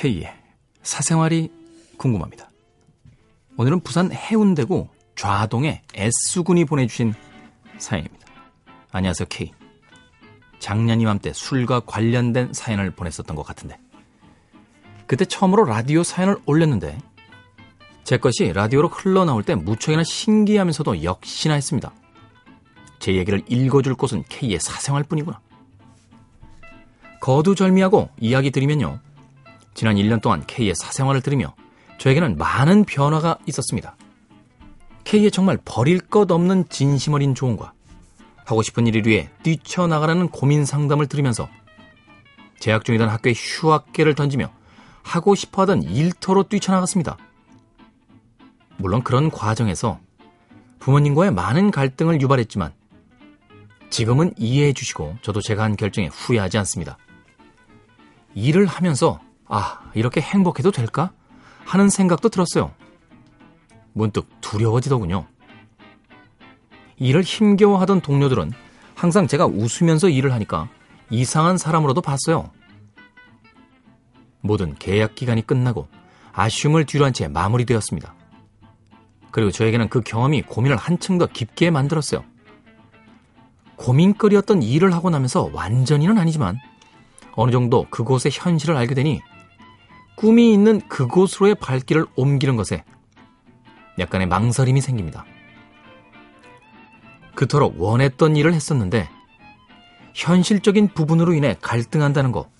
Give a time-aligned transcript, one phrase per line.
[0.00, 0.32] K의
[0.82, 1.52] 사생활이
[1.98, 2.50] 궁금합니다.
[3.58, 7.12] 오늘은 부산 해운대구 좌동의 S군이 보내주신
[7.76, 8.26] 사연입니다.
[8.92, 9.52] 안녕하세요, K.
[10.58, 13.78] 작년 이맘때 술과 관련된 사연을 보냈었던 것 같은데.
[15.06, 16.96] 그때 처음으로 라디오 사연을 올렸는데,
[18.02, 21.92] 제 것이 라디오로 흘러나올 때 무척이나 신기하면서도 역시나 했습니다.
[23.00, 25.42] 제 얘기를 읽어줄 곳은 K의 사생활 뿐이구나.
[27.20, 28.98] 거두절미하고 이야기 드리면요.
[29.74, 31.54] 지난 1년 동안 K의 사생활을 들으며
[31.98, 33.96] 저에게는 많은 변화가 있었습니다.
[35.04, 37.72] K의 정말 버릴 것 없는 진심 어린 조언과
[38.44, 41.48] 하고 싶은 일을 위해 뛰쳐나가라는 고민 상담을 들으면서
[42.58, 44.50] 재학 중이던 학교에 휴학계를 던지며
[45.02, 47.16] 하고 싶어 하던 일터로 뛰쳐나갔습니다.
[48.76, 49.98] 물론 그런 과정에서
[50.78, 52.72] 부모님과의 많은 갈등을 유발했지만
[53.90, 56.96] 지금은 이해해 주시고 저도 제가 한 결정에 후회하지 않습니다.
[58.34, 59.20] 일을 하면서
[59.50, 61.10] 아, 이렇게 행복해도 될까?
[61.64, 62.72] 하는 생각도 들었어요.
[63.92, 65.26] 문득 두려워지더군요.
[66.96, 68.52] 일을 힘겨워하던 동료들은
[68.94, 70.68] 항상 제가 웃으면서 일을 하니까
[71.10, 72.50] 이상한 사람으로도 봤어요.
[74.40, 75.88] 모든 계약 기간이 끝나고
[76.32, 78.14] 아쉬움을 뒤로한 채 마무리되었습니다.
[79.32, 82.24] 그리고 저에게는 그 경험이 고민을 한층 더 깊게 만들었어요.
[83.76, 86.58] 고민거리였던 일을 하고 나면서 완전히는 아니지만
[87.32, 89.20] 어느 정도 그곳의 현실을 알게 되니
[90.20, 92.84] 꿈이 있는 그곳으로의 발길을 옮기는 것에
[93.98, 95.24] 약간의 망설임이 생깁니다.
[97.34, 99.08] 그토록 원했던 일을 했었는데
[100.12, 102.50] 현실적인 부분으로 인해 갈등한다는 거.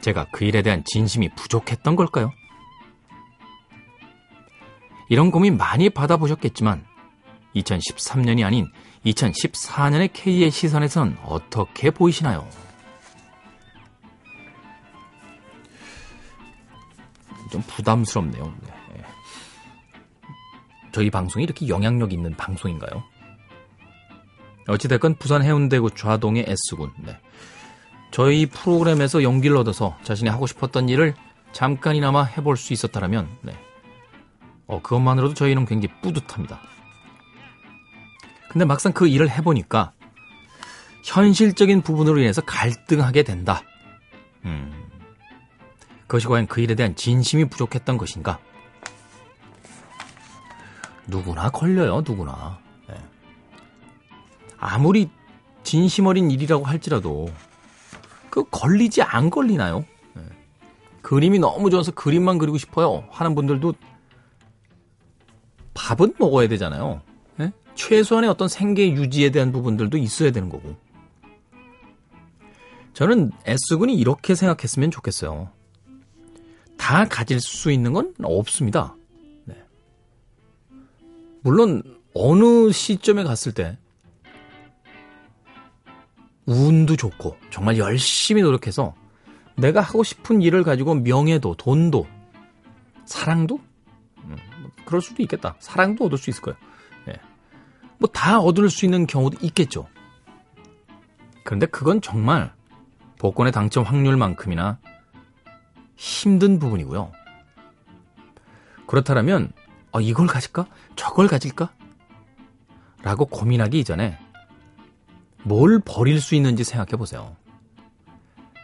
[0.00, 2.32] 제가 그 일에 대한 진심이 부족했던 걸까요?
[5.08, 6.84] 이런 고민 많이 받아보셨겠지만
[7.54, 8.66] 2013년이 아닌
[9.06, 12.48] 2014년의 K의 시선에선 어떻게 보이시나요?
[17.50, 18.54] 좀 부담스럽네요.
[18.62, 18.72] 네.
[20.92, 23.04] 저희 방송이 이렇게 영향력 있는 방송인가요?
[24.66, 26.90] 어찌됐건 부산 해운대구 좌동의 S군.
[27.04, 27.18] 네.
[28.10, 31.14] 저희 프로그램에서 용기를 얻어서 자신이 하고 싶었던 일을
[31.52, 33.52] 잠깐이나마 해볼 수 있었다면, 네.
[34.66, 36.60] 어, 그것만으로도 저희는 굉장히 뿌듯합니다.
[38.50, 39.92] 근데 막상 그 일을 해보니까
[41.04, 43.62] 현실적인 부분으로 인해서 갈등하게 된다.
[46.08, 46.18] 음.
[46.18, 48.38] 그것이 과연 그 일에 대한 진심이 부족했던 것인가?
[51.06, 52.58] 누구나 걸려요, 누구나.
[52.88, 52.96] 네.
[54.58, 55.08] 아무리
[55.62, 57.28] 진심 어린 일이라고 할지라도
[58.30, 59.84] 그 걸리지 안 걸리나요?
[60.14, 60.22] 네.
[61.02, 63.74] 그림이 너무 좋아서 그림만 그리고 싶어요 하는 분들도
[65.74, 67.02] 밥은 먹어야 되잖아요.
[67.36, 67.52] 네?
[67.74, 70.74] 최소한의 어떤 생계 유지에 대한 부분들도 있어야 되는 거고.
[72.94, 75.57] 저는 S군이 이렇게 생각했으면 좋겠어요.
[76.78, 78.96] 다 가질 수 있는 건 없습니다.
[79.44, 79.54] 네.
[81.42, 81.82] 물론
[82.14, 83.76] 어느 시점에 갔을 때
[86.46, 88.94] 운도 좋고 정말 열심히 노력해서
[89.56, 92.06] 내가 하고 싶은 일을 가지고 명예도 돈도
[93.04, 93.60] 사랑도
[94.24, 95.56] 음, 뭐 그럴 수도 있겠다.
[95.58, 96.56] 사랑도 얻을 수 있을 거예요.
[97.06, 97.14] 네.
[97.98, 99.86] 뭐다 얻을 수 있는 경우도 있겠죠.
[101.44, 102.52] 그런데 그건 정말
[103.18, 104.78] 복권의 당첨 확률만큼이나
[105.98, 107.12] 힘든 부분이고요.
[108.86, 109.52] 그렇다면
[109.92, 110.66] 어, 이걸 가질까?
[110.96, 111.70] 저걸 가질까?
[113.02, 114.18] 라고 고민하기 이전에
[115.42, 117.36] 뭘 버릴 수 있는지 생각해 보세요.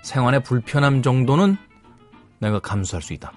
[0.02, 1.56] 생활의 불편함 정도는
[2.38, 3.32] 내가 감수할 수 있다.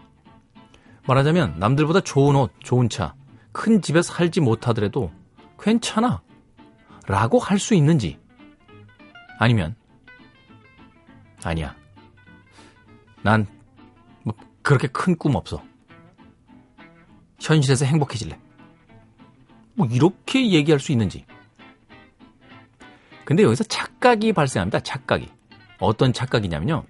[1.08, 3.16] 말하자면 남들보다 좋은 옷, 좋은 차,
[3.52, 5.12] 큰 집에 살지 못하더라도
[5.60, 6.22] 괜찮아.
[7.08, 8.20] 라고 할 수 있는지
[9.40, 9.76] 아니면
[11.44, 11.76] 아니야.
[13.24, 13.48] 난
[14.68, 15.64] 그렇게 큰 꿈 없어.
[17.40, 18.38] 현실에서 행복해질래.
[19.76, 21.26] 뭐 이렇게 얘기할 수 있는지.
[23.24, 24.82] 근데 여기서 착각이 발생합니다.
[24.82, 25.30] 착각이.
[25.80, 26.84] 어떤 착각이냐면요.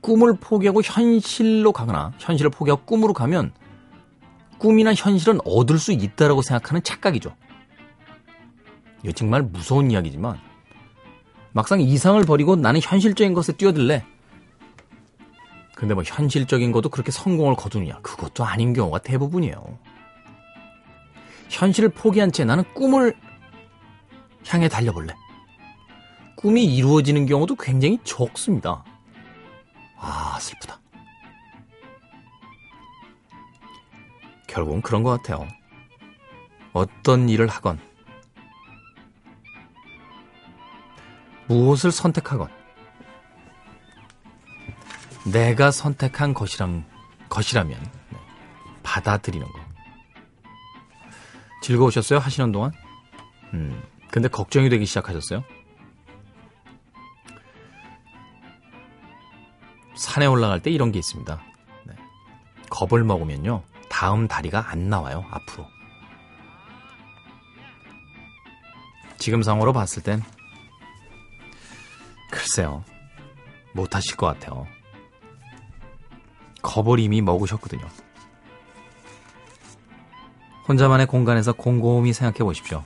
[0.00, 3.52] 꿈을 포기하고 현실로 가거나 현실을 포기하고 꿈으로 가면
[4.56, 7.36] 꿈이나 현실은 얻을 수 있다라고 생각하는 착각이죠.
[9.02, 10.38] 이거 정말 무서운 이야기지만
[11.52, 14.06] 막상 이상을 버리고 나는 현실적인 것에 뛰어들래.
[15.78, 18.00] 근데 뭐 현실적인 것도 그렇게 성공을 거두느냐?
[18.00, 19.78] 그것도 아닌 경우가 대부분이에요.
[21.50, 23.14] 현실을 포기한 채 나는 꿈을
[24.48, 25.14] 향해 달려볼래.
[26.36, 28.84] 꿈이 이루어지는 경우도 굉장히 적습니다.
[29.96, 30.80] 아, 슬프다.
[34.48, 35.46] 결국은 그런 것 같아요.
[36.72, 37.78] 어떤 일을 하건,
[41.46, 42.48] 무엇을 선택하건,
[45.32, 46.84] 내가 선택한 것이람,
[47.28, 48.18] 것이라면 네,
[48.82, 49.60] 받아들이는 거.
[51.62, 52.18] 즐거우셨어요?
[52.18, 52.72] 하시는 동안?
[53.52, 55.44] 음, 근데 걱정이 되기 시작하셨어요?
[59.96, 61.42] 산에 올라갈 때 이런 게 있습니다.
[61.86, 61.94] 네.
[62.70, 65.66] 겁을 먹으면요, 다음 다리가 안 나와요, 앞으로.
[69.18, 70.22] 지금 상으로 봤을 땐,
[72.30, 72.84] 글쎄요,
[73.74, 74.66] 못하실 것 같아요.
[76.98, 77.86] 이미 먹으셨거든요.
[80.68, 82.84] 혼자만의 공간에서 곰곰이 생각해 보십시오.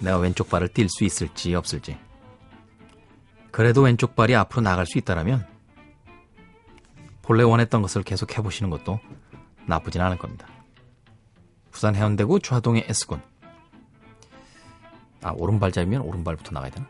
[0.00, 1.98] 내가 왼쪽 발을 뛸 수 있을지 없을지.
[3.50, 5.46] 그래도 왼쪽 발이 앞으로 나갈 수 있다면
[7.20, 8.98] 본래 원했던 것을 계속 해보시는 것도
[9.66, 10.46] 나쁘진 않을 겁니다.
[11.70, 13.22] 부산 해운대구 좌동의 S군.
[15.22, 16.88] 아, 오른발잡이면 오른발부터 나가야 되나?